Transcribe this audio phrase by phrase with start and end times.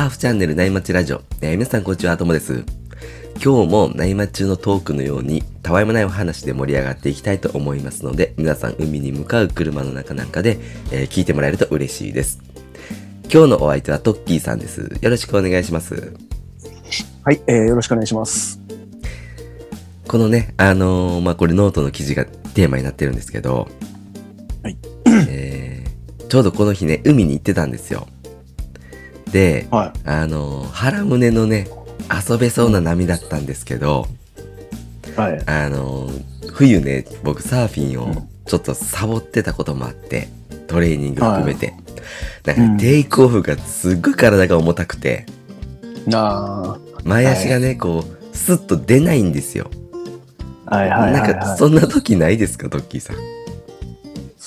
[0.00, 1.20] サーフチャンネル波待ちラジオ。
[1.42, 2.64] えー皆さんこんにちは、ともです。
[3.34, 10.58] 今日も波待ち中のトークのように、たわいもないお話で盛り上がっていきたいと思いますので、皆さん海に向かう車の中なんかで、
[10.90, 12.40] えー聞いてもらえると嬉しいです。
[13.24, 14.90] 今日のお相手はトッキーさんです。
[15.02, 16.14] よろしくお願いします。
[17.22, 18.58] はい、えー、よろしくお願いします。
[20.08, 23.68] このね、あのーまあ、これノートの記事がテーマになってるんですけど、
[24.62, 24.78] はい。
[25.28, 28.08] えー、ちょうどこの日ね、海に行ってたんですよ。
[29.32, 31.68] で、はあのー腹胸のね、
[32.28, 34.06] 遊べそうな波だったんですけど、
[35.16, 35.20] い。
[35.20, 35.42] はい。
[35.46, 40.28] あのー冬ね、僕サーフィンをうんちょっとサボってたこともあって、
[40.66, 41.74] トレーニング含めて。
[42.44, 45.26] なんかうんテイクオフがすっごい体が重たくて、
[46.12, 49.70] あ前足がね、こう、スッと出ないんですよ。
[50.66, 51.58] あ、はいはいはい、なんか、はい。
[51.58, 53.16] そんな時ないですか、トッキーさん？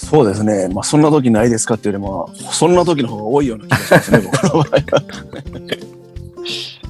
[0.04, 0.68] そうですね。
[0.70, 5.04] まあ、そんな時ないですかっていうよりも、そんな時の方が多いような気がしますね、 僕の場合は。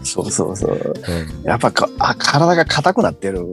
[0.04, 0.94] そうそうそう。
[1.44, 3.46] やっぱかあ体が硬くなってる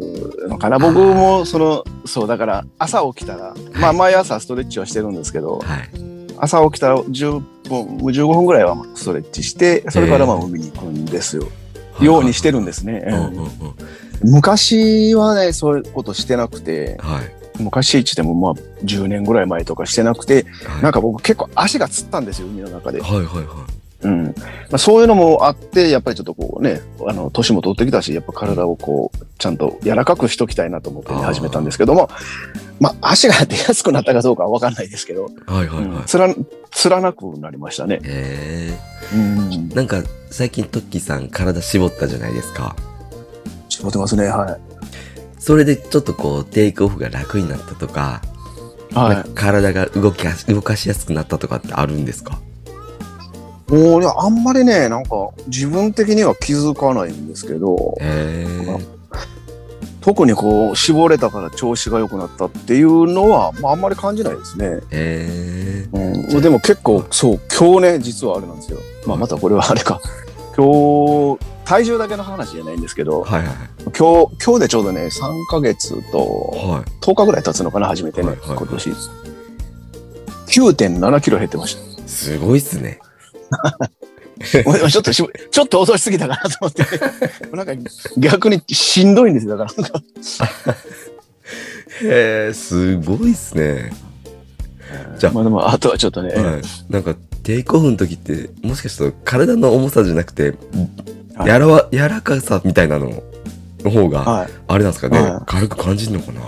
[0.49, 0.79] のかな。
[0.79, 5.91] 僕も、その、そう、だから、朝起きたら、まあ、毎朝ストレッチはしてるんですけど、はい。
[6.39, 11.47] 朝起きたら10分、15分ぐらいはストレッチして、それからまあ海に行くんですよ。
[12.01, 13.05] ようにしてるんですね。
[13.07, 13.51] うんうんうん。
[14.23, 17.40] 昔はね、そういうことしてなくて、はい。
[17.61, 23.01] 昔言ってもまあ10年ぐらい前とかしてなくて、はいなんか僕結構足がつったんですよ、海の中で。
[23.01, 23.67] はいはいは
[24.03, 24.25] うん。
[24.25, 24.33] ま
[24.73, 32.09] あ、そういうのもあって、やっぱりちょっとこうね、あの、年も取ってきたし、やっぱ体をこう、ちゃんと柔らかくしときたいなと思って、始めたんですけども、
[32.79, 35.51] まあ足が出やすくなったかどうかはわかんないですけど、い。
[35.51, 35.85] はいはいはい。
[35.85, 36.35] うんつら、
[36.71, 38.01] つらなくなりましたね。
[38.05, 38.79] え
[39.13, 39.75] うんー、。
[39.75, 42.75] なんか最近トッキーさん体絞ったじゃないですか。
[43.69, 44.59] 絞ってますね、は
[45.41, 48.23] それでちょっとこうテイクオフが楽になったとか、
[48.93, 48.95] い。
[48.95, 52.39] はい体が動きやす動かしやすくなったとかってあるんですか？
[53.69, 58.87] もうね、あんまりね、なんか自分的には気づかないんですけど、えー、
[60.01, 64.81] 特にこう、絞れたから調子が良くなったっていうのは、まあ、あんまり感じないですね。
[64.91, 68.79] えー、うん、でも結構、そう、今日ね、実はあれなんですよ。
[69.07, 70.01] まあ、またこれはあれか。
[70.57, 71.39] 今日、
[71.71, 73.57] 体重だけの話じゃないんですけど、はいはい
[73.97, 78.91] 今日、今日でちょうどね、3ヶ月とは10日ぐらい経つのかな、初めてね、はいはいはい今年。
[80.49, 82.09] 9.7キロ減ってましい。
[82.09, 82.99] すごいっすね。
[84.43, 86.85] ちょっとし、ちょっと落としすぎたかなと思って。
[87.55, 87.73] なんか
[88.19, 89.57] 逆にしんどいんですよ。
[89.57, 90.03] だからなんか。
[92.03, 93.93] へえー、すごいっすね。
[95.21, 96.63] じゃあまあでも、あとはちょっとね、はい。
[96.89, 97.15] なんか
[97.45, 100.55] テイクオフの時ってもしかしたら体の重さじゃなくて、
[101.41, 103.23] はいやらわ柔らかさみたいなの
[103.81, 104.51] の方がはい。
[104.69, 106.43] あれなんですかね、はい軽く感じるのかな？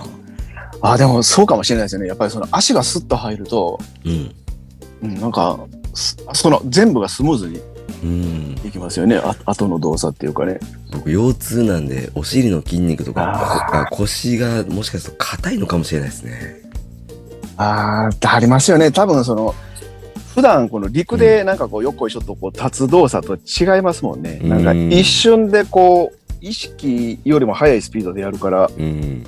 [0.83, 2.09] あ、でもそうかもしれないですよね。
[2.09, 4.35] やっぱりその足がスッと入ると、うん
[5.03, 5.59] うん、なんか、
[5.95, 7.61] すその全部がスムーズに
[8.03, 9.17] うんいきますよね。
[9.17, 10.59] あ後の動作っていうかね。
[10.91, 16.61] 僕腰痛なんでお尻の筋肉とか腰がもしかすると硬いのかもしれないですね
[17.57, 18.91] ああ、ありますよね。
[18.91, 19.55] 多分その、
[20.35, 24.41] 普段この陸でなんかこう、よっこいしょっとこう立つ動作と違いますもんね。
[24.43, 29.25] うんなんか一瞬でこう、意識よりも速いスピードでやるから、うん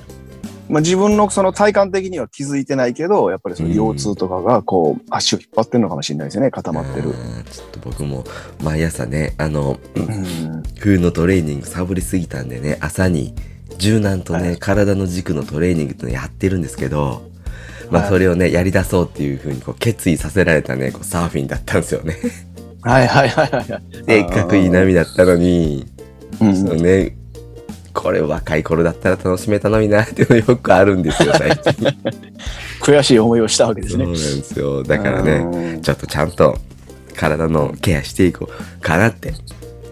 [0.67, 6.49] まあ、自分のその体感的には気づいてないけど、やっぱりその腰痛とかがこう、足を引っ張ってるのかもしれないですね。
[6.49, 7.09] 固まってる。
[7.09, 8.23] あーちょっと僕も
[8.63, 10.63] 毎朝ねあのうん。
[10.79, 13.33] 冬のトレーニングサボりすぎたんでね朝に
[13.77, 17.29] 柔軟とね、はい体の軸のトレーニングってのやってるんですけど
[17.95, 22.15] まあはいそれをねやり出そうっていうふうにこう決意させられたねこうサーフィンだったんですよね
[22.81, 23.81] はいはいはいはいはい。
[24.05, 25.85] せっかくいい波だったのに
[26.41, 27.15] うんそのね
[27.93, 31.87] これ若い頃だったら楽しめたのになっていうのよくあるんですよ 最近
[32.81, 34.21] 悔しい思いをしたわけですねそうなん。
[34.21, 35.79] ですよだからねね。
[35.81, 36.57] ちょっとちゃんと
[37.15, 39.33] 体のケアしていこうかなって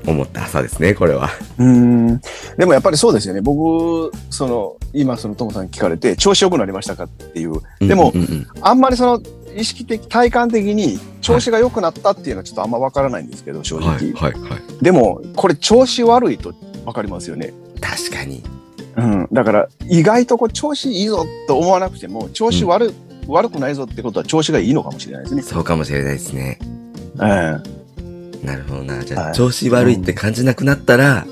[0.06, 2.22] 思った朝ですねこれはうん。
[2.58, 3.42] でもやっぱりそうですよね。
[3.42, 7.54] 僕、その、今そのトモさん聞かれて、調子良くなりましたかっていう。
[7.80, 9.22] でもうんうんうんあんまりその、
[9.56, 13.90] 意識的、体感的に調子が良くなったっていうのはちょっとあんまわからないんですけど、正直。
[13.90, 16.54] はいはいはいでも、これ調子悪いと
[16.86, 17.54] わかりますよね。
[17.80, 18.44] 確かに
[18.96, 19.28] うん。
[19.32, 22.94] だから、意外とこう調子いいぞと思わなくても、調子悪,、
[23.28, 25.42] 悪くないぞってことは調子がいいのかもしれないですね。
[25.42, 26.60] そうかもしれないですね
[27.22, 27.58] え
[28.44, 31.26] なるほどなじゃあ、はい調子悪いって感じなくなったら、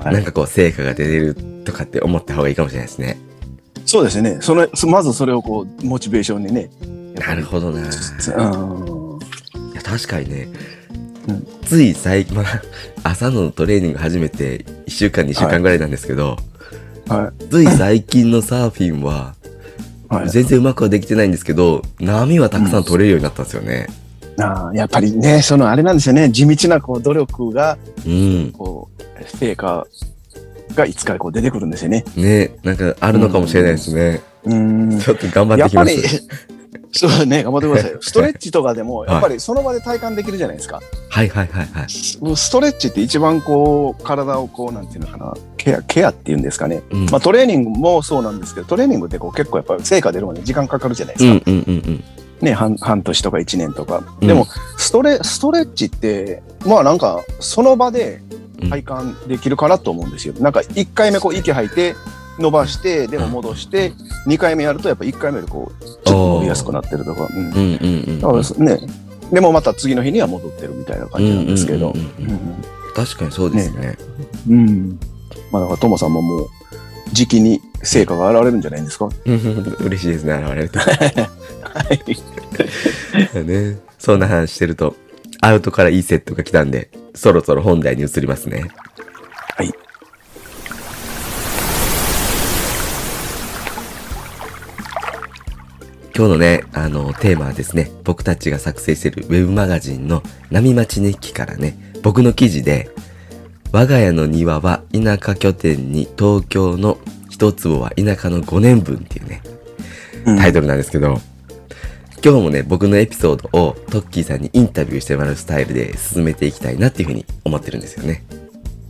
[0.00, 1.34] えはいなんかこう成果が出てる
[1.64, 3.18] とかって思った方がいいかもしれないですね
[3.86, 4.38] そうですね。
[4.40, 6.68] その、そまずそれをこう、モチベーションにね。
[7.14, 7.86] なるほどなうん。
[9.72, 10.48] いや確かにね、
[11.28, 12.62] うんつい最近、まあ、
[13.02, 16.36] 朝のトレーニング始めて1週間2週間ぐらいなんですけど、
[17.08, 19.34] はつい最近のサーフィンは、
[20.10, 20.14] い。
[20.14, 20.30] はい。
[20.30, 23.86] 全然うまくはできてないんですけど、波はたくさん取れるようになったんですよね。
[24.38, 28.52] あーやっぱりね、そのあれなんですよね、地道なこう努力が、うん。
[28.52, 29.86] こう、成果
[30.74, 32.04] がいつかこう出てくるんですよね。
[32.16, 34.20] ね、なんかあるのかもしれないですね。
[34.44, 35.00] うん。
[35.00, 36.28] ちょっと頑張っやっぱりてきます。
[36.92, 37.98] そうね、頑張ってくださいよ。
[38.02, 40.80] ストレッチとかでも、はいやっぱりその場で体感できるじゃないですか。
[41.10, 41.86] はいはいはいはい。
[41.88, 46.82] ストレッチって一番こう、体をこう、なんていうのかな、ケア、ケアっていうんですかね。
[46.90, 47.06] うん。
[47.06, 51.42] まあトレーニングもそうなんですけど、トレーニングってこう結構やっぱ成果出るまで時間かかるじゃないですか。
[51.46, 52.04] うんうんうんうん。
[52.40, 54.02] ね、半半年とか1年とか。
[54.20, 54.46] うんでも、
[54.76, 58.20] ストレ、ストレッチって、まあなんか、その場で
[58.70, 60.34] 体感できるかなと思うんですよ。
[60.40, 61.94] なんか、1回目こう息吐いて、
[62.38, 63.92] 伸ばして、でも戻して、
[64.26, 67.26] 2回目やるとやっぱ1回目よりこう、ちょっと伸びやすくなってるとか。
[67.34, 68.20] うんうんうんうん。
[68.20, 68.80] だからね、
[69.32, 71.92] でもまた次の日には戻ってるみたいな感じなんですけど。
[71.92, 72.38] うんうんうんうん
[72.94, 73.98] 確かにそうですね。
[74.48, 74.98] うんうん
[75.52, 76.48] まあだから、ともさんももう、
[77.12, 79.10] 時期に成果が現れるんじゃないんですか？
[79.26, 80.78] うん嬉しいですね、現れると。
[81.88, 83.44] はい。
[83.46, 84.96] ね、そんな話してると、
[85.40, 88.64] アウトからいいセットが来たんで、そろそろ本題に移りますね。
[89.56, 89.72] はい。
[96.16, 102.90] 今日のね、あの、テーマはですね、僕たちが作成しているウェブマガジンの波町日記からね、僕の記事で、
[103.70, 106.98] 我が家の庭は田舎拠点に東京の
[107.28, 109.42] 一坪は田舎の5年分っていうね、
[110.24, 111.20] タイトルなんですけど、
[112.26, 118.24] 今日もね、僕のエピソードをトッキーさんにインタビューしてもらうスタイルで進めていきたいなっていうふうに思ってるんですよね。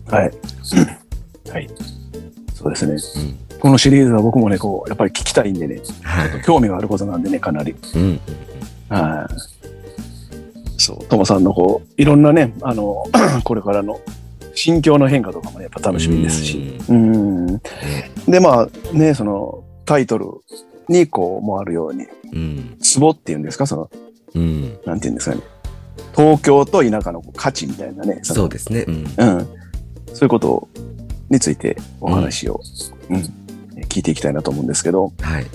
[0.06, 0.30] はい。
[1.50, 1.68] はい。
[2.54, 2.94] そうですね。
[3.52, 3.58] うん。
[3.60, 6.42] このシリーズは僕もね、こう、やっぱり聞きたいんでね、はい。
[6.46, 7.74] 興味があることなんでね、かなり。
[7.94, 8.20] うん。
[8.88, 9.34] はい。
[10.78, 13.04] そう、ともさんのこう、いろんなね、あの、
[13.44, 14.00] これからの
[14.54, 16.78] 心境の変化とかもね、やっぱ楽しみですし。
[16.88, 17.58] うん。
[18.26, 20.24] で、まあね、その、タイトル
[20.88, 22.76] にこう、もあるように、うん。
[22.80, 23.90] ツボっていうんですか、その、
[24.34, 24.78] うん。
[24.84, 25.42] なんていうんですかね？
[26.14, 28.16] 東京と田舎の価値みたいなね。
[28.16, 28.84] のそうですね。
[28.86, 28.94] うん。
[28.94, 29.48] うん。
[30.12, 30.68] そういうこと
[31.28, 32.60] についてお話を、
[33.10, 33.16] うん、
[33.88, 35.46] 聞いていきたいなと思うんですけど、はい。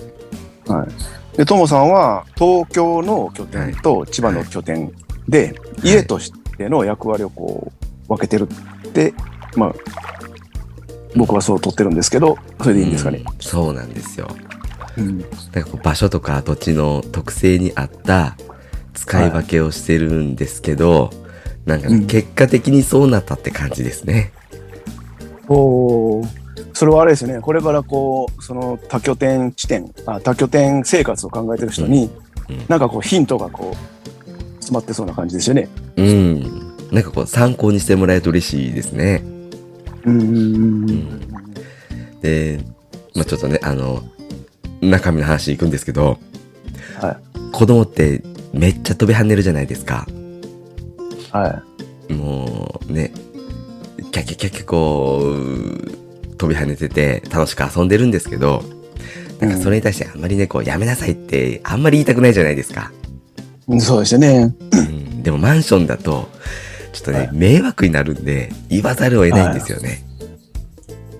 [0.68, 1.38] はい。
[1.38, 4.92] で、ともさんは東京の拠点と千葉の拠点
[5.28, 7.72] で、い家としての役割をこ
[8.06, 8.48] う分けてる
[8.88, 9.14] って、
[9.56, 9.76] まあ、
[11.16, 13.24] 僕はそう取ってるんですけど、それでいいんですかね？
[13.26, 14.28] うんそうなんですよ。
[14.98, 15.20] うん。
[15.20, 18.36] なんかこう場所とか土地の特性に合った
[18.94, 21.12] 使い分けをしてるんですけど、
[21.66, 24.32] なんか結果的にそうなったって感じですね。
[25.48, 26.24] お
[26.74, 27.42] それはあれですよね。
[27.42, 32.32] これからこう、その多拠点地点、あ多拠点生活を考えてる人に、うんうん
[32.68, 35.70] なんかこうヒントがこう、詰まってそうな感じですよね。
[35.96, 36.42] うん。
[36.92, 39.24] なんかこう参考にしてもらえると嬉しいですね。
[40.04, 41.20] うん。
[42.20, 42.60] で、
[43.16, 44.04] まあちょっとね、あの、
[44.82, 46.20] 中身の話いくんですけど、
[47.00, 47.18] は
[47.52, 48.24] 子供って
[48.54, 50.08] めっちゃ飛び跳ねるじゃないですか。
[50.10, 51.38] い。
[51.38, 51.64] は
[52.10, 52.14] い。
[52.14, 53.14] もうね、
[54.12, 58.64] キャキャキャキャこう、飛び跳ねてて楽しく遊んでるんですけど、
[59.40, 62.92] なんかそれに対してあんまりね、こう、やめなさいってあんまり言いたくないじゃないですか。
[63.68, 64.54] うんそうですよね。
[64.72, 66.30] うん、でもマンションだと、
[66.92, 70.04] ちょっとね、はい迷惑になるんで、言わざるを得ないんですよね。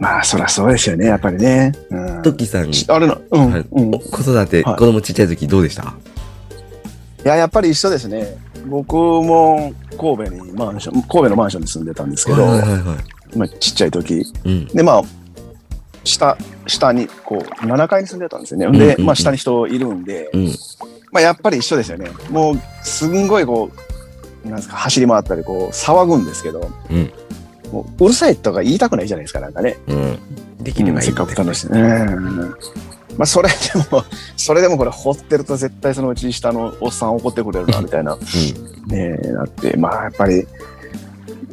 [0.02, 1.72] まあ、そりゃそうですよね、やっぱりね。
[1.92, 3.94] うんトッキーさん、しあれな、うん、はいうん。
[3.94, 5.94] い子育て、はい子供ちっちゃい時どうでした？
[7.24, 8.36] や、やっぱり一緒ですね。
[8.68, 13.38] 僕も神戸にマンション、神戸のマンションに住んでたんですけど、はいはいはいはい。
[13.38, 14.24] まあ、ちっちゃい時。
[14.44, 14.66] うん。
[14.68, 15.02] で、まあ、
[16.04, 16.36] 下、
[16.66, 18.66] 下に、こう、7階に住んでたんですよね。
[18.66, 20.48] うんうんで、うんまあ、下に人いるんで、うん。
[21.12, 22.10] まあ、やっぱり一緒ですよね。
[22.32, 23.70] もう、すんごいこ
[24.44, 27.12] う、なんですか、走り回ったり、こう、騒ぐんですけど、うん。
[27.72, 29.78] もう、うるさいとか言いたくないじゃないですか、なんかね。
[29.88, 30.20] うん。
[30.64, 31.68] できればいいせっかく楽しい。
[31.68, 32.56] うん。
[33.18, 33.56] まあ、それで
[33.92, 34.04] も、
[34.38, 38.16] それでもこれ、掘ってると絶対そのうち下のおっさん怒ってくれるな、みたいな。
[38.88, 40.48] ねえ、だって、まあ、やっぱり、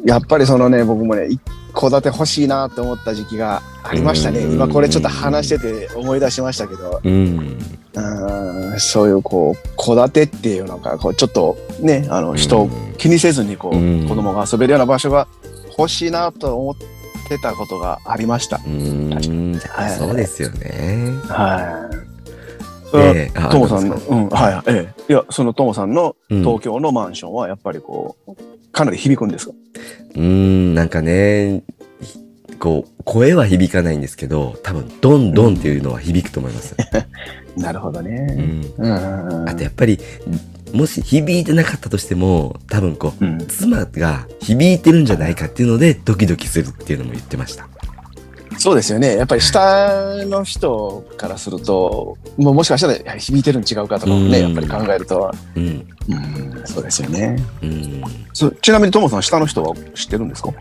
[0.05, 1.39] やっぱりそのね、僕もね、一
[1.73, 4.39] 戸建て欲しいなって思った時期がありましたね。
[4.39, 7.57] うん今これちょっと話してて思い出しましたけど、うん。
[7.95, 15.27] うん、そういうこう、戸建てっていうのが、こう、ちょっとね、あの、人をうん気にせずに、こう、うん子供が遊べるような場所が
[15.79, 16.75] 欲しいなと思っ
[17.27, 18.59] てたことがありました。
[18.65, 19.09] うん。
[19.69, 21.13] はいそうですよね。
[21.27, 21.89] は
[22.93, 22.95] い。
[22.95, 25.11] はで、あトモさんの、どううん、はい、ええ。
[25.11, 28.35] いや、そのトモさんのうん東京のマンションは、やっぱりこう、
[28.71, 29.53] かなり響くんですか？
[30.15, 31.63] うーん、なんかね、
[32.01, 32.19] ひ
[32.59, 36.75] こう、声は響かないんですけど、多分、ドンドンっていうのは響くと思います。
[37.55, 38.11] なるほどうね。
[38.25, 38.73] ん。
[38.77, 39.49] うん。
[39.49, 39.99] あとやっぱり、
[40.73, 43.47] もし響いてなかったとしても、多分こう、うん。
[43.47, 47.67] 妻が響いてるんじゃないかっていうので、ドキドキするっていうのも言ってました。
[48.57, 49.15] そうですよね。
[49.15, 55.87] やっぱり下の人からすると、もうもしかしたら響いてるん違うかとかもね、うんやっぱり考えると、うん。
[56.09, 57.41] うん、そうですよね。
[57.61, 58.03] うん。
[58.33, 60.51] そちなみにトモさん、下の人は知ってるんですか？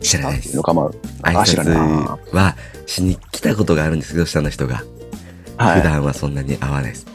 [0.00, 0.62] 知らないですの。
[0.62, 0.88] か、ま
[1.22, 2.18] 挨あ、知らないな。
[2.32, 4.82] 拶はしに来たことがあるんですけど、下の人が。
[5.56, 5.80] はい。
[5.80, 7.06] 普段はそんなに会わないです。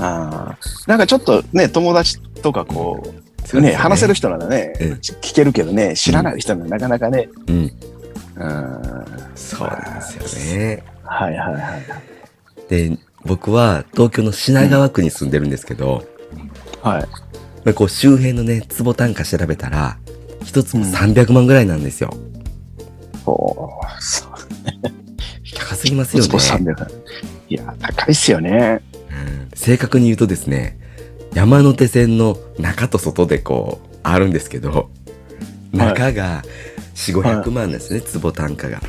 [0.00, 3.06] あーなんかちょっとね、友達とかこう、
[3.46, 7.28] そうですね話せる人ならね、うん聞けるけどね、知らない人ならなかなかね。
[7.48, 7.56] うん。
[7.56, 7.72] うん。
[9.34, 10.82] そうなんですよね。
[11.04, 11.82] はいはいはい。
[12.68, 16.04] で、僕は東京の品川区に住んでるんですけど、
[16.82, 17.02] はい。
[17.64, 19.98] まあこう周辺のね、坪単価調べたら、
[20.44, 22.10] 一坪うん300万ぐらいなんですよ。
[23.26, 24.30] おーそう。
[25.54, 26.28] 高すぎますよね。
[26.30, 26.86] 300
[27.48, 28.80] いや、高いっすよね。
[29.60, 30.78] うん正確に言うとですね、
[31.34, 34.88] 山手線の中と外でこう、あるんですけど、
[35.72, 36.42] 中が
[36.94, 38.80] 4、500万ですね、坪単価が。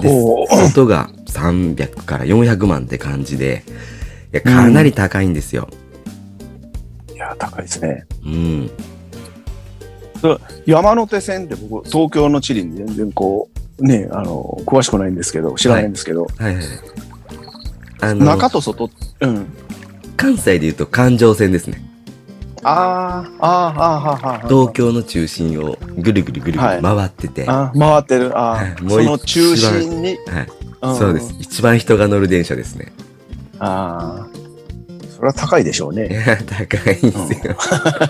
[0.00, 0.08] で。
[0.68, 3.64] 外が300から400万って感じで、
[4.32, 5.68] いや、かなり高いんですよ。
[7.12, 8.06] いや、高いですね。
[8.24, 8.70] うん。
[10.64, 13.48] 山手線って僕、東京の地理に全然こ
[13.80, 16.64] う、ね、あの、詳しくないんですけど、知らないんですけど、はいはい。
[18.10, 19.46] あの、中と外、うん。
[20.16, 21.82] 関西で言うと環状線ですね。
[22.62, 28.38] あーあー、あーあー、あー東京の中心をぐるぐるぐるぐるはい回ってて、はあー回ってる。
[28.38, 30.10] あはいあ、そもう一の中心に？
[30.12, 30.18] い、ん
[30.96, 31.34] そうです。。
[31.40, 32.92] 一番人が乗る電車ですね。
[33.58, 34.26] ああ。
[35.14, 36.08] それは高いでしょうね。
[36.10, 37.56] いや、高いんですよ。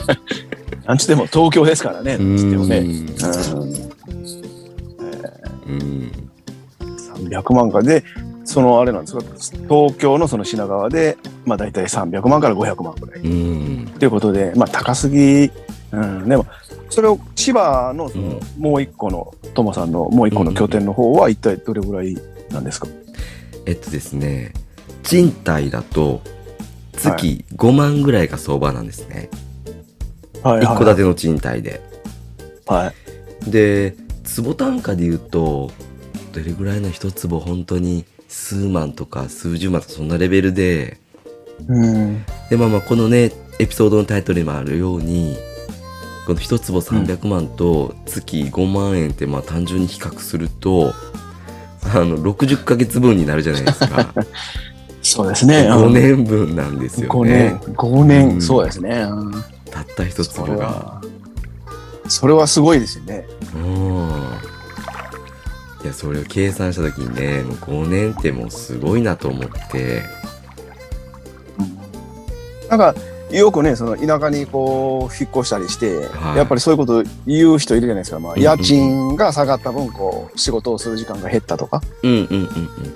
[0.86, 2.18] なんつっても東京ですからね。
[2.18, 2.78] なんつってもね。
[2.78, 2.98] うんうん。
[5.66, 6.12] うん。
[7.28, 8.04] 300万かで、
[8.44, 9.22] そのあれなんですか、
[9.68, 13.20] 東京のその品川で、まあ大体300万から500万ぐらい。
[13.20, 13.86] うん。
[13.98, 15.50] ということで、まあ高すぎ、
[15.92, 16.46] うん、でも、
[16.90, 22.16] それを千葉のそのもう一個の、トモさんのもう一個の拠点の方は一体どれぐらい
[22.50, 22.88] なんですか、
[23.66, 24.52] えっとですね、
[25.02, 26.20] 賃貸だと
[26.92, 29.30] 月5万ぐらいが相場なんですね。
[30.42, 31.80] はい一戸建ての賃貸で。
[32.66, 32.92] は
[33.46, 33.50] い。
[33.50, 35.70] で、坪単価で言うと、
[36.32, 40.98] どれぐらいの一坪本当に数万とか数十万とかそんなレベルで、
[41.68, 42.24] うん。
[42.50, 45.36] で、まあまあこのね、エピソードのタイトルにもあるように、
[46.26, 50.92] この一坪300万と月5万円ってまあ単純に比較すると、
[51.94, 54.12] あの、60ヶ月分になるじゃないですか。
[55.00, 55.68] そうですね。
[55.70, 57.74] 5年分なんですよ5ね年。。
[57.76, 59.06] 5年、うんそうですね。
[59.08, 59.32] うん
[59.70, 60.66] たった一それ坪が。
[60.66, 61.02] は、
[62.08, 63.26] それはすごいですよね。
[63.54, 64.53] うん。
[65.84, 70.02] いや、それを計算したときにね、もう5年ってもうすごいなと思って、
[72.70, 72.94] なんか、
[73.30, 78.18] よくね、その田舎にこう、引っ越したりして、はいやっぱりそういうこと言う人いるじゃないですか。
[78.18, 81.82] まあ、家賃が下がった分、こう、仕事をする時間が減ったとか。
[82.02, 82.48] うんうん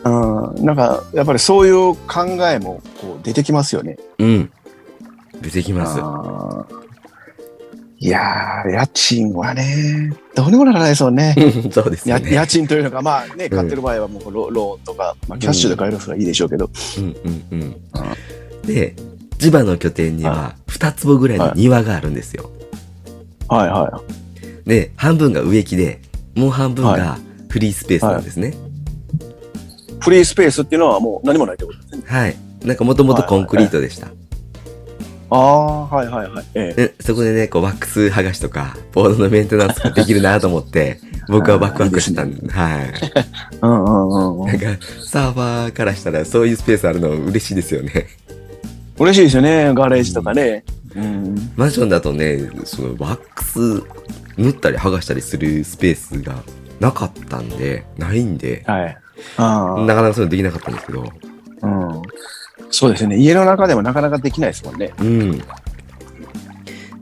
[0.04, 0.64] うんうん。
[0.64, 3.98] なんか、やっぱりそういう考えも、こう、出てきますよね。
[4.18, 4.28] うん。
[4.28, 4.52] うん。
[5.42, 5.98] 出てきます。
[8.00, 11.34] いやー、家賃はね、どうにもならないですもんね。
[11.72, 12.22] そうですね。
[12.30, 16.70] 家賃というのが、まあね、買ってる場合はもうロローンとか、まあ、キャッシュで買える人がいいでしょうけど。
[16.98, 17.76] うんうんうん。
[18.64, 18.94] で、
[19.38, 22.50] 千葉の拠点には2坪ぐらいの庭があるんですよ。
[23.48, 24.02] はいは
[24.64, 26.00] で、半分が植木で、
[26.36, 27.18] もう半分が
[27.48, 28.50] フリースペースなんですね。
[28.50, 28.54] い。
[29.98, 32.02] フリースペースっていうのはもう何もないってことですね。
[32.06, 32.36] はい。
[32.62, 34.08] なんかもともとコンクリートでした。
[35.30, 36.44] ああ、はいはいはい。
[36.54, 36.86] ええ。
[36.88, 42.92] でそこでね、こうワックス剥がしとか、ボードのメンテナンスができるなと思って、 僕はワクワクしたんで、はい。
[43.60, 44.46] うんうんうんうん。
[44.46, 44.66] なんか、
[45.04, 48.06] サーファーからしたらそういうスペースあるの嬉しいですよね。
[48.98, 50.64] 嬉しいですよね、ガレージとかね。
[50.96, 51.52] うん。
[51.56, 53.82] マンションだとね、そのワックス
[54.38, 56.42] 塗ったり剥がしたりするスペースが
[56.80, 58.98] なかったんで、ないんで、はい。
[59.36, 61.04] あなかなかそういうのできなかったんですけど、
[61.62, 61.66] あ。
[61.66, 62.02] うん。
[62.70, 63.16] そうですよね。
[63.16, 64.92] 家の中でもなかなかできないですもんね。
[65.00, 65.42] うん。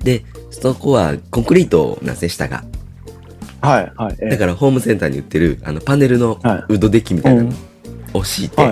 [0.03, 2.65] で、そこはコンクリートなんですね、下が。
[3.61, 4.17] はいはい。
[4.21, 7.51] ええだからホームセンターに売ってる、あの、パネルのはいウッドデッキみたいなの
[8.15, 8.71] を敷いて、はい。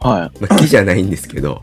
[0.00, 0.40] はい。
[0.40, 1.62] まあ、木じゃないんですけど、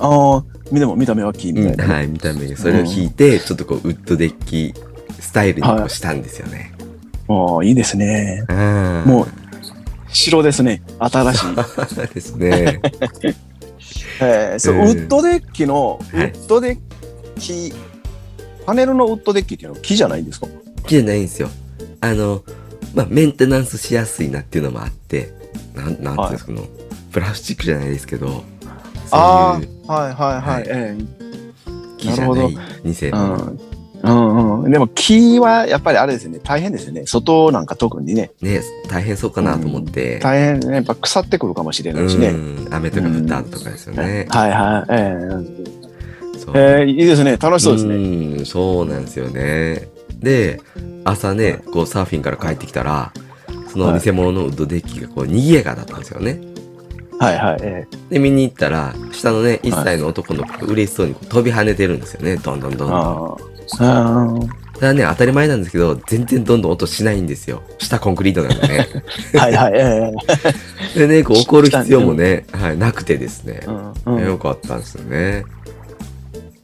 [0.00, 1.94] ああ、見でも見た目は木みたいな。
[1.94, 4.74] はい、見た目にそれを引いて、ちょっとこう、ウッドデッキ
[5.20, 6.72] スタイルにこはいうしたんですよね。
[7.28, 8.44] もういいですね。
[8.48, 9.08] ああ。
[9.08, 9.26] もう、
[10.08, 10.82] 城ですね。
[10.98, 11.46] 新しい。
[12.14, 12.80] ですね。
[14.20, 16.32] えーそウッドデッキの、ウはい。
[16.32, 16.78] ッドデッ
[17.38, 17.72] キ、
[18.66, 20.46] パネルのウッドデッキっていうのは木じゃないんですか？
[20.86, 21.48] 木じゃないんですよ。
[22.00, 22.42] あの、
[22.94, 25.32] まあ、メンテナンスしやすいなっていうのもあって、
[25.74, 26.66] なん、なんていうんですか、この、
[27.12, 28.42] プラスチックじゃないですけど、ういう
[29.12, 30.40] あ、はいはいはい。
[30.42, 30.64] はい。
[30.68, 30.96] え
[31.98, 32.50] 木じゃない
[32.84, 33.60] 偽えうのん。
[34.32, 34.70] うんうん。
[34.70, 36.40] でも木はやっぱりあれですよね。
[36.42, 37.06] 大変ですよね。
[37.06, 38.30] 外なんか特にね。
[38.40, 40.18] ね、大変そうかなと思って。
[40.20, 40.74] 大変ね。
[40.76, 42.32] やっぱ腐ってくるかもしれうないしね。
[42.32, 44.26] ん、雨とか降った後とかですよね。
[44.30, 44.84] はいはい。
[44.90, 45.80] え
[46.38, 47.36] そうええーいいですね。
[47.36, 47.94] 楽しそうですね。
[47.94, 49.88] うん、そうなんですよね。
[50.18, 50.60] で、
[51.04, 53.12] 朝ね、こうサーフィンから帰ってきたら、
[53.68, 56.40] その偽物のウッドデッキがこう賑やかだったんですよね。
[57.20, 57.58] はいはい。
[57.60, 62.36] えで、見に行ったら、下のね、1歳の男の子が嬉しそうに飛び跳ねてるんですよね。
[62.36, 63.59] どんどんどんー、どん。
[63.78, 64.48] あーあー。
[64.80, 67.62] ただね、当たり前なんですけど、全然どんどん音しないんですよ。
[67.78, 68.88] 下コンクリートなんでね。
[69.38, 69.72] はいはい。
[69.74, 70.12] え
[70.94, 73.60] え でね、こう怒る必要もね、はい、なくてですね。
[74.06, 75.44] うんうんよかったんですよね。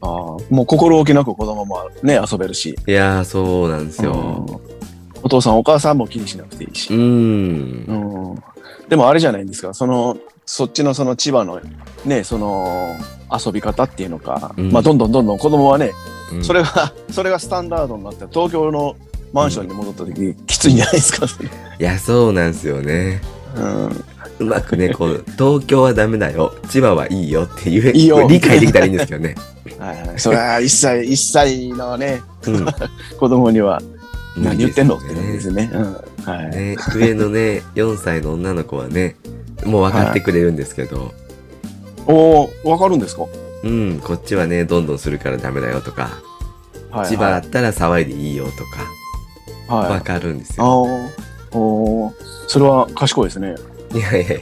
[0.01, 2.75] あーもう心置きなく子供もね、遊べるし。
[2.87, 4.47] いやー、そうなんですよ。
[4.49, 4.77] うん
[5.23, 6.95] お父さんお母さんも気にしなくていいし。
[6.95, 7.01] うん。
[7.01, 7.03] う
[8.35, 8.43] ん
[8.89, 11.61] でもあれじゃないんですか、その、そっちのその千葉の
[12.05, 12.95] ね、その
[13.45, 15.93] 遊び方っていうのか、うんまあどんどんどんどん子供はね、
[16.33, 18.97] うんそれが、それがスタンダードになって、東京の
[19.33, 21.27] マンションに戻った時、きついんじゃないですか？
[21.79, 23.21] いや、そうなんですよね。
[23.57, 23.87] うん、
[24.41, 29.35] うまくね、こう、東京はダメだよ、千葉はいいよっていう、いいよ理解できたらいいんですけどね。
[29.79, 30.19] はいはい。
[30.19, 32.67] それは一歳、一歳のね、うん。
[33.19, 33.81] 子供には
[34.37, 35.71] 何言ってんのって感じですすね。
[35.73, 35.83] うん。
[36.25, 36.51] はい。
[36.51, 36.77] ね。
[36.95, 39.17] 上のね、4歳の女の子はね、
[39.65, 41.13] もう分かってくれるんですけど、
[42.07, 43.23] おーわかるんですか？
[43.67, 46.11] うん、こっちはね、どんどんするからダメだよとか、
[46.91, 47.09] はい。
[47.09, 48.87] 千葉だったら騒いでいいよとか、
[49.77, 49.89] はい。
[49.99, 50.87] 分かるんですあよ。
[51.53, 52.15] ーおー
[52.49, 53.55] それは賢いですね。
[53.95, 54.41] いやいやいやい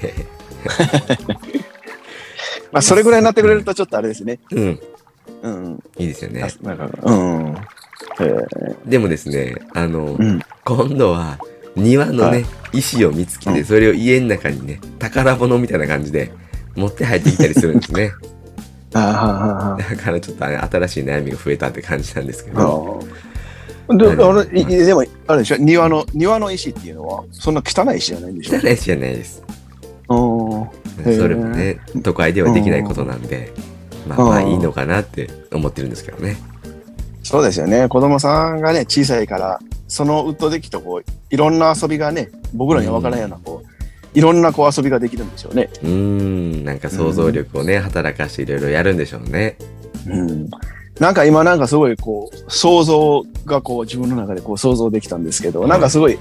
[2.72, 4.38] まあ、それぐらいになってくれるとちょっとあれですね。
[4.50, 4.58] や。
[4.58, 4.80] うん、
[5.42, 5.82] うん。
[5.98, 6.42] いいですよね。
[6.42, 7.54] あなんか、うん。
[8.20, 8.34] え
[8.86, 10.40] でもですね、あの、ーうん。
[10.64, 11.38] 今度は
[11.76, 16.32] 庭のね、はい石を見つけて、うんそれを家の中にね、宝物みたいな感じで
[16.74, 18.10] 持って入ってきたりするんですね。
[18.94, 23.02] あだからちょっと新しい悩みが増えたって感じなんですけあど。
[23.88, 23.96] ー。
[23.98, 25.56] で、も、あれでしょ？
[25.56, 28.58] 庭の、庭の石っていうのは、そんな汚い石じゃないんでしょ？
[28.58, 29.42] 汚い石じゃないです。
[30.08, 30.70] そ
[31.28, 33.52] れもね、都会ではできないことなんで、
[34.06, 36.36] まあまあいいのかなって思ってるんですけどね。
[37.22, 37.88] そうですよね。
[37.88, 43.66] 子供さんがね、小さいから、そのウッドデッキとこう、いろんな遊びがね、僕らには分からんような、こう、
[44.14, 45.68] いろんなこう遊びができるんでしょうね。
[45.82, 49.56] うーん、なんか想像力をね、働かしていろいろやるんでしょうね。
[50.06, 50.48] うん。
[51.00, 56.18] なんか今なんかすごいこう、想像がこう自分の中でこう想像できたんですけど、はいなんかすごい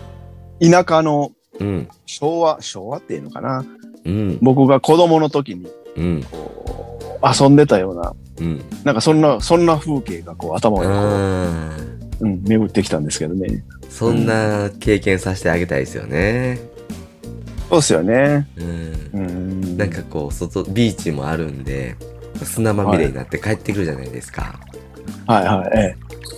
[0.60, 3.63] 田舎のうん、昭和、昭和っていうのかな？
[4.06, 8.62] うん、僕が子供の時にうん、こう、遊んでたような、うん。
[8.84, 11.77] なんかそんな、そんな風景がこう頭にこう、あ
[12.21, 13.63] うん、巡ってきたんですけどね。
[13.82, 16.60] ーそんな経験させてあげたいですよね。
[17.73, 18.47] そうですよね。
[18.57, 19.09] うん。
[19.13, 19.77] うん。
[19.77, 21.95] なんかこう、外、ビーチもあるんで、
[22.43, 24.59] 砂まみれになって帰ってくるじゃないですか。
[25.25, 25.95] はいはい、え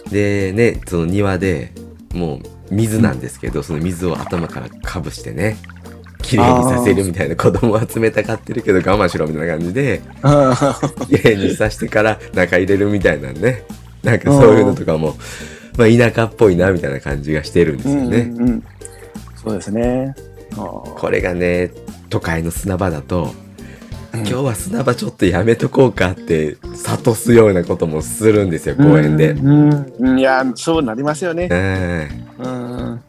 [0.10, 1.72] で、ね、その庭で
[2.14, 2.40] もう
[2.72, 5.58] 水なんですけど、その水を頭からかぶしてね、
[6.22, 10.02] 綺麗にさせるみたいな子供は冷たがってるけど我慢しろみたいな感じで、え。
[11.18, 13.64] 綺麗にさしてから中入れるみたいなんね。
[14.04, 15.18] なんかそういうのとかも、
[15.78, 18.18] まあ田舎っぽいなみたいな感じがしてるんですよね。
[18.20, 18.64] うんうんうん、
[19.36, 20.16] そうですね。
[20.56, 21.72] これがね、
[22.10, 23.46] 都会の砂場だと、うん
[24.20, 29.32] 今日は砂場ちょっとやめとこうかって諭すようなこともするんですよ、公園で。
[29.32, 31.50] うんうんいや、そうなりますよね。
[32.40, 33.04] うんうん。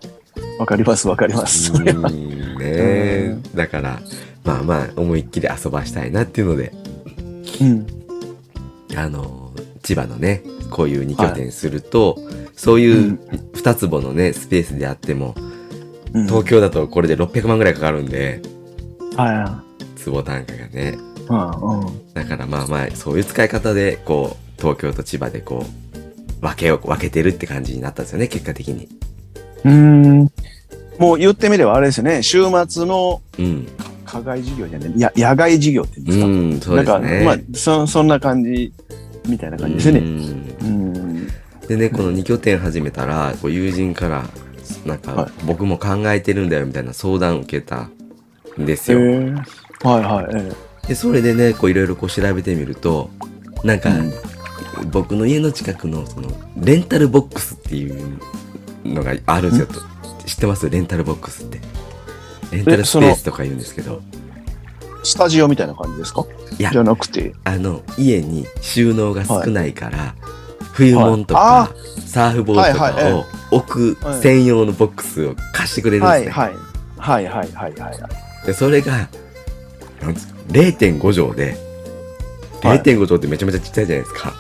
[0.59, 1.73] わかります、わかります。
[1.81, 4.01] ねだから
[4.45, 6.73] まあまあ思いっきり遊ばしたいなっていうので
[7.61, 7.87] うん。
[8.97, 12.19] あの千葉のねこういう2拠点すると、
[12.57, 13.19] そういう
[13.53, 15.35] 2坪のねスペースであっても
[16.17, 18.41] うん東京だとこれで600万ぐらいかかるんで
[19.17, 19.63] は
[19.97, 20.95] 坪単価がねい。
[21.29, 22.13] うんうん。
[22.15, 28.89] だからまあまあそういう使い方でこう東京と千葉でこう分けを分けてるって感じになったんですよね結果的に
[29.65, 30.31] うん。
[30.99, 32.23] もう言ってみればあれですよね。
[32.23, 33.67] 週末のうん
[34.07, 36.75] 課外授業じゃない、や野外授業って言うんですか？
[36.77, 38.73] うんそうですねなんか、まあ、そそんな感じ
[39.27, 39.99] みたいな感じですよね。
[40.01, 40.07] うん
[40.61, 41.27] うん。
[41.67, 44.23] でね、この2拠点始めたら、こう友人から、
[44.85, 47.89] なんかはい、僕も考えてるんだよみたいな相談を受けた
[48.59, 49.01] んですへよ。
[49.01, 49.35] え。
[49.83, 50.27] はいはい。
[50.35, 50.53] え
[50.89, 53.11] で、それでね、こういろいろこう調べてみると、
[53.65, 54.13] なんか、うん
[54.93, 58.19] 僕の家の近くの、その、レンタルボックスっていう
[58.85, 59.69] のがあるんですよ。
[60.27, 60.69] 知ってます？
[60.69, 61.61] レンタルボックスって。
[62.53, 64.17] レンタルスペースとか言うんですけど、え
[65.03, 66.27] スタジオみたいな感じですか？
[66.59, 67.33] いやじゃなくて。
[67.45, 70.15] あの、家に収納が少ないから、
[70.77, 71.75] 冬物とはか、
[72.07, 76.31] サーフボードとかを置くはい専用のボックスを貸してくれるんですね。
[76.31, 76.57] はいはい。
[76.99, 78.47] はいはいはいはい。
[78.47, 79.09] で、それが、
[80.03, 81.57] なんつ0.5畳で、
[82.63, 84.33] はい0.5畳ってめちゃめちゃちっちゃいじゃないですか。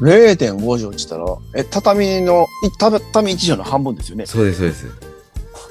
[0.00, 4.26] 0.5畳落ちたら、え、畳の、い畳1畳の半分ですよね。
[4.26, 4.86] そうです、そうです。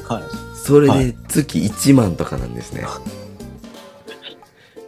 [0.07, 0.23] はい。
[0.55, 2.85] それではい月1万とかなんですね。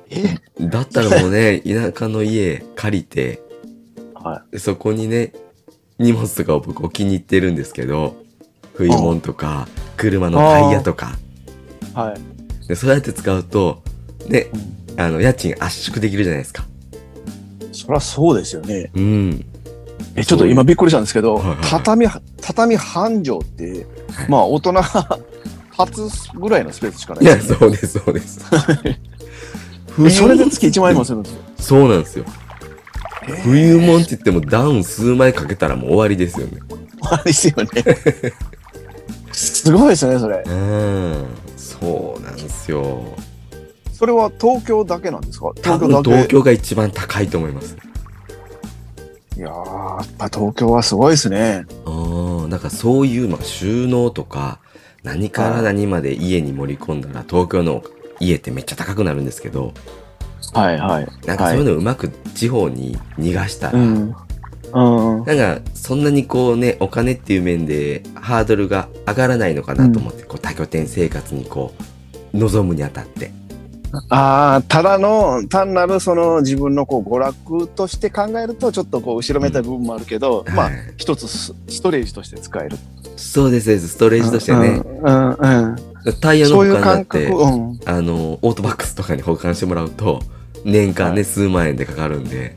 [0.09, 0.39] え？
[0.67, 3.41] だったらもうね、田舎の家借りて、
[4.29, 5.33] はでそこにね、
[5.99, 8.15] 荷物とかを僕置きに行ってるんですけど、
[8.73, 11.17] 冬物とか、車のタイヤとか。
[11.93, 11.97] い。
[11.97, 12.67] はい。
[12.67, 13.83] で、そうやって使うと、
[14.27, 14.47] ね、
[14.97, 16.65] あの、家賃圧縮できるじゃないですか。
[17.71, 18.89] そりゃそうですよね。
[18.95, 19.45] うん。
[20.15, 22.07] え、ちょっと今びっくりしたんですけどはいはいはい、畳、
[22.41, 23.85] 畳半畳って、
[24.27, 24.73] まあ大人
[25.69, 28.39] 初ぐらいのスペースしかないいや、そうです、そうです。
[30.03, 31.39] えそれで月1万円もするんですよ。
[31.59, 32.25] そうなんですよ。
[33.43, 36.59] 冬物って言ってもダウン数枚かけたらもう終わりですよね。
[37.01, 37.67] あれですよね。
[39.31, 40.43] すごいですね、それ。
[40.45, 41.25] うん。
[41.57, 43.15] そうなんですよ。
[43.91, 45.53] それは東京だけなんですか？
[45.61, 46.11] 多分東京。
[46.11, 47.77] 東京が一番高いと思います。
[49.37, 51.65] いやー、やっぱ東京はすごいですね。
[51.85, 52.49] うん。
[52.49, 54.59] だからそういう、まあ、収納とか、
[55.03, 57.83] 何から何まで家に盛り込んだら東京の
[58.19, 59.73] 家ってめっちゃ高くなるんですけど、
[60.53, 61.07] はいはい。
[61.25, 64.15] なんかそういうのうまく地方に逃がしたら、うん。
[64.73, 65.25] うん。
[65.25, 71.73] なんかそんなにこうね、お金っていう面でハードルが上がらないのかなと思って、こう多拠点生活にこ
[72.33, 73.31] う、望むにあたって。
[74.09, 82.77] ああ、ただの、単なるその自分のこう娯楽として考えると、ちょっとこう後ろめたい部分もあるけど、まあはい、一つスストレージとして使える。
[83.15, 83.87] そうです、そうです。
[83.89, 84.81] ストレージとしてね。
[84.83, 86.13] うん、うん、うん。
[86.19, 87.27] タイヤの保管だって。
[87.85, 90.19] あの、オートバックスとかに保管してもらうと、
[90.65, 92.55] 年間ね、はい数万円でかかるんで、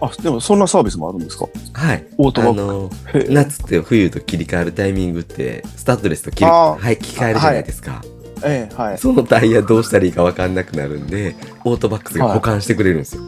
[0.00, 1.46] あ、でもそんなサービスもあるんですか？
[1.72, 2.04] はい。
[2.18, 2.88] オートバッ
[3.26, 3.32] ク。
[3.32, 8.02] 夏って冬と切り替わるタイミングって、スタッドレスと切り,、はい、切り替えるじゃないですか。
[8.44, 8.98] ええ、はい。
[8.98, 13.22] そのタイヤどうしたらいいか分かんなくなるんで、オートバックスが保管してくれるんですよ。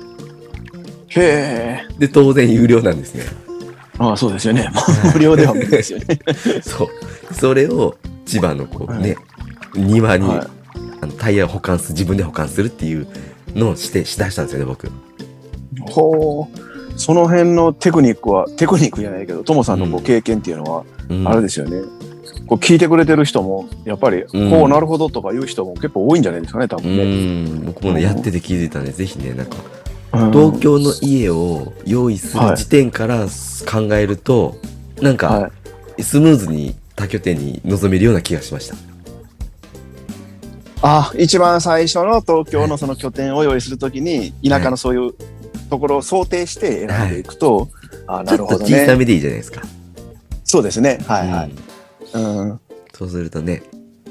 [1.11, 1.99] へえ。
[2.01, 3.23] で、当然有料なんですね。
[3.99, 4.69] ああ、そうですよね。
[5.15, 6.19] 無料では無理ですよね。
[6.63, 6.89] そう。
[7.33, 7.95] それを
[8.27, 9.17] 千葉のこうはいね、
[9.77, 10.39] 庭に、はい
[11.01, 13.07] あのタイヤを保管する、自分で保管するっていう
[13.55, 14.91] のをして、しだしたんですよね、僕。
[15.91, 16.99] ほう。
[16.99, 21.83] その辺のテクニックは、テクニックじゃないけど、ともさんのこううん経験っていうのは、うんあれですよね。
[22.47, 27.45] こう聞いてくれてる人も、やっぱり、うんこうなるほどとか言う人も結構多いんじゃないですかね、多う分ね。
[27.45, 33.27] ん、僕もね、やってて気づいたんで、ぜひね、なんか、うん東京の家を用意するはい時点から
[33.67, 34.57] 考えると、
[35.01, 35.51] なんか、は
[35.99, 36.03] い。
[36.03, 38.77] スムーズに多拠点に臨めるような気がしました。
[40.87, 45.15] あ、一番最初の東京のその拠点を用意するときに、田舎のそういう
[45.71, 47.71] ところを想定して選んでいくと、
[48.07, 48.81] あ、なちょっとるほどね。
[48.83, 49.63] 小さめでいいじゃないですか。
[50.45, 50.99] そうですね。
[51.07, 51.53] はいはい。
[52.13, 52.61] うんうん。
[52.93, 53.63] そうするとね、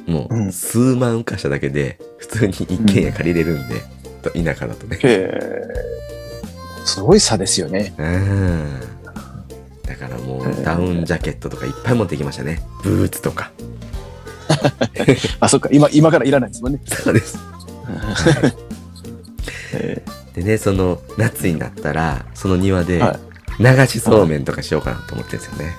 [0.08, 3.76] もううん数万浮かしただけで、普通に一軒家借りれるんで、
[4.24, 4.98] と田舎だとね。
[5.04, 5.62] へえ。
[6.86, 7.94] すごい差ですよね。
[8.00, 8.80] うん。
[9.86, 12.64] だからもうダウンジャケットとかいっぱい持ってきましたね。
[12.82, 13.52] ブーツとか。
[15.40, 15.70] あ、そっか。
[15.72, 16.80] 今、今からいらないですもんね。
[16.86, 17.38] そうです。
[19.76, 20.02] え
[20.36, 23.20] でね、その夏になったら、その庭では
[23.60, 25.74] 流しそうめんとかしようかなと思ってるんですよね。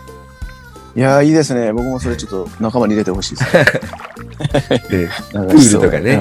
[0.97, 1.73] いやー、いいですね。
[1.73, 3.53] 僕もそれちょっと仲間に入れてほしいです。
[4.91, 6.17] で、ププールとかね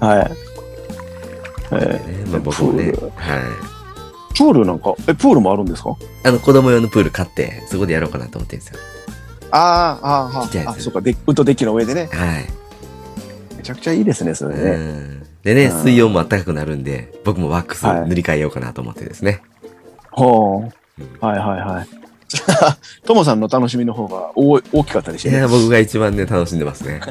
[0.00, 0.14] はい。
[0.14, 0.30] はい。
[1.72, 2.92] えねまあ、僕もねはい。
[2.92, 3.02] ー
[4.34, 5.94] プールなんか、え、プールもあるんですか？
[6.24, 8.80] あの子供用のプール買って、そこでやろうかなと思ってるんですよ。
[9.52, 11.00] あーあー、あーあ、ちっちゃいやつそっか。
[11.00, 12.08] デッウッドデッキの上でね。
[12.10, 12.46] はい。
[13.56, 14.70] めちゃくちゃいいですね、それうね。
[14.76, 15.22] ん。
[15.42, 19.42] でね、うん水温も暖かくなるんで、僕もワックスはい塗り替えようかなと思ってですね。
[20.10, 20.64] ほ
[20.98, 21.02] う。
[21.02, 21.88] うんはいはいはい。
[23.04, 27.00] ともさんの楽しみの方が大大きかったでしょいや、僕が一番ね、楽しんでますね。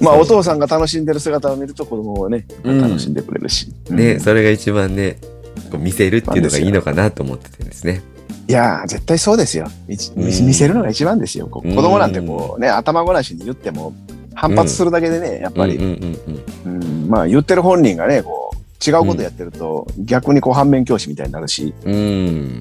[0.00, 3.72] まあ、お父さんが楽しんでる姿を見ると子供はね、うん楽しんでくれるし。
[3.90, 5.18] ね、うんそれが一番ね、
[5.70, 8.02] こう見せるっていうのがいいのかなと思っててですね。
[8.50, 9.68] いやー、絶対そうですよ。
[9.86, 11.46] 一見せるのが一番ですよ。
[11.46, 13.94] 子供なんてこうね、頭ごなしに言っても
[14.34, 15.78] 反発するだけでね、やっぱり、
[17.06, 22.60] まあ言ってる本人がね、こう、違うことやってると、逆にこう反面教師みたいになるし、うん。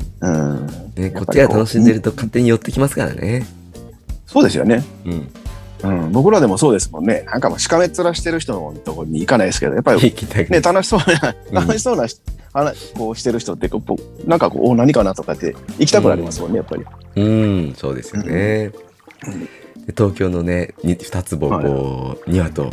[1.16, 3.48] こっちが楽しんでると勝手に寄ってきますからね。
[4.28, 4.84] そうですよね。
[5.06, 5.28] うん。
[5.84, 6.12] うん。
[6.12, 7.24] 僕らでもそうですもんね。
[7.28, 12.22] なんかもうしかめっ面してる人のところに行かないですけど、やっぱりね、楽しそうな、うん楽しそうなし、
[12.54, 16.86] 話こうしてる人ってこう、なんかこう、お何かなとかって行きたくなりますもんね、やっぱり。
[17.16, 18.72] うん、そうですよね。
[19.28, 19.50] うん
[19.90, 22.72] で東京のね、に二つぼこう、庭と、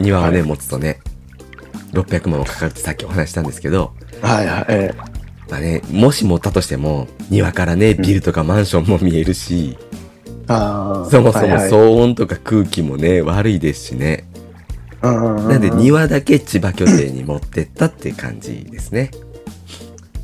[0.00, 0.98] 庭をね、はい持つとね、
[1.92, 4.64] 600万もかかるってさっきお話ししたんですけど、はいはい。
[4.68, 4.94] え
[5.48, 9.91] まあね、もし持ったとしても、庭からね、ビルとかマンションも見えるし、ー
[10.48, 14.24] あーそもそも騒音とか空気もね、悪いですしね。
[15.02, 19.10] なんで庭だけ千葉拠点に持ってったって感じですね。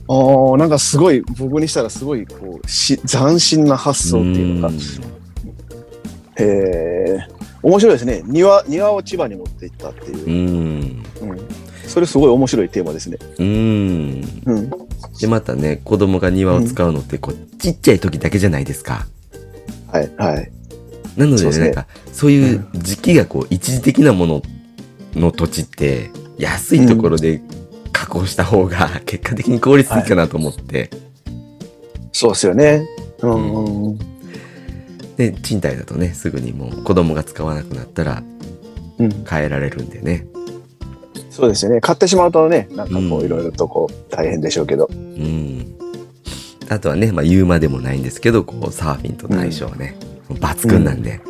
[0.09, 4.75] ああ、なんかすごい、僕にしたらすごい、こう、し斬新な発想っていうのか。
[6.37, 7.19] へえ、
[7.63, 8.23] 面白いですね。
[8.25, 10.31] 庭、庭を千葉に持っていったっていうう。
[10.31, 11.31] ん。
[11.31, 11.39] うん。
[11.87, 13.19] それすごい面白いテーマですね。
[13.39, 14.25] うん。
[14.47, 14.71] うん。
[15.21, 19.07] で、またね、子供が庭を使うのって、こう、ちっちゃい時だけじゃないですか。
[19.93, 20.53] はい、はい。
[21.17, 24.43] なのでね、なんか、そういう時期がこう、一時的なもの
[25.15, 27.43] の土地って、安いところで
[27.93, 30.91] 加工した方が、 結果的に効率いいかなと思って、
[32.13, 32.87] そうですよね。
[33.23, 33.65] うん。
[33.65, 33.99] うん。
[35.17, 38.23] で、賃貸だとね、すぐにもう子供が使わなくなったら
[38.99, 39.25] うん。
[39.29, 40.27] 変えられるんでね。
[41.31, 41.81] そうですよね。
[41.81, 44.89] 買ってしまうとね、なんかこうんう、いろいろとこう、大変でしょうけど。
[44.91, 45.77] うん。
[46.69, 49.97] あとはね、まあ言うまでもないんですけど、こう、サーフィンとの相性はね、
[50.31, 51.21] 抜群なんで、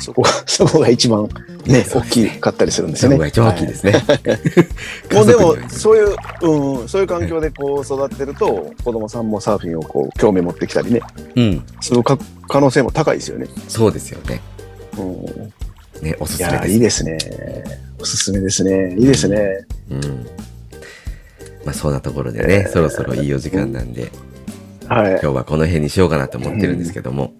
[0.00, 1.28] そこが、 そこが一番
[1.66, 3.16] ね、そう大きかったりするんですよね。
[3.16, 3.92] そこが一番大きいですね。
[3.92, 4.00] はい。
[5.14, 11.00] もうでもそういう、うん、そういう環境でこう育ってると、子供さんもサーフィンをこう、興味持ってきたりね、
[11.36, 11.62] うん。
[11.80, 13.46] するか可能性も高いですよね。
[13.68, 14.40] そうですよね。
[14.98, 15.52] うん。
[16.02, 16.68] ね、おすすめです。
[16.72, 17.18] いいですね。
[18.00, 18.94] おすすめですね。
[18.96, 19.38] いいですね。
[19.90, 20.26] うん。
[21.64, 24.10] まあそんなところでね、そろそろいいお時間なんで、
[24.88, 25.10] はい。
[25.12, 27.32] 今日はこの辺にしようかなと思ってるんですけども、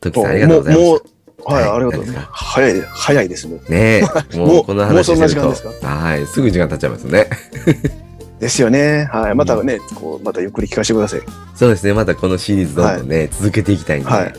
[0.00, 1.02] トキさんありがとうございましもう、
[1.44, 2.28] はい、はいありがとうございます。
[2.32, 3.58] 早い、早いですね。
[3.58, 3.72] た。
[3.72, 7.28] ねえ、も もううこの話してると、はい、すぐ時間経っちゃいますね。
[8.40, 9.08] ですよね。
[9.12, 9.34] はい。
[9.34, 11.20] またね、こう、またゆっくり聞かせてください。
[11.54, 14.34] そうですね、またこのシリーズどんどんね、続けていきたいんで、はい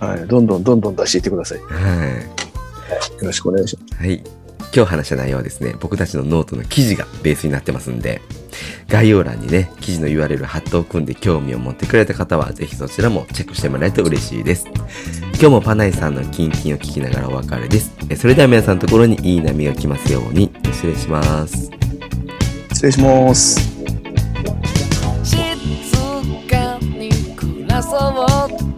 [0.00, 0.26] はい。
[0.26, 1.58] どんどんどんどん出していってください。
[1.58, 2.06] よは
[3.20, 3.24] い。
[3.24, 4.02] ろしくお願いします。
[4.02, 4.22] はい。
[4.74, 8.20] 今日話した内容はですね、僕たちのノートの記事がベースになってますんで、
[8.88, 14.66] 概要欄にね、記事の URL 貼っておくんで興味を持ってくれた方は、ぜひそちらもチェックしてもらえると嬉しいです。
[15.34, 17.92] 今日もパナイさんのキンキンを聞きながらお別れです。
[18.08, 21.70] えそれでは皆さんのところにいい波が来ますように、失礼します。
[22.72, 23.60] 失礼します。
[25.24, 25.36] 静
[26.48, 28.74] かに暮らそう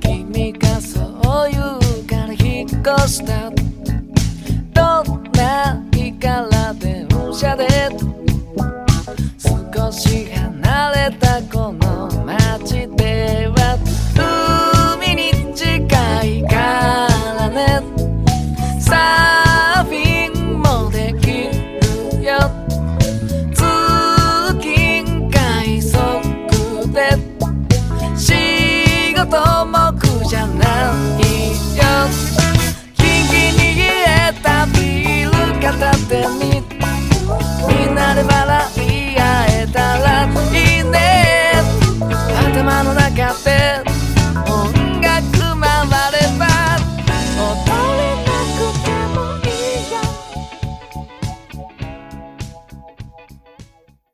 [0.00, 1.00] 君がそ
[1.48, 3.50] う言うから引っ越した
[4.72, 7.71] どんな日から電車で
[9.92, 10.41] 少し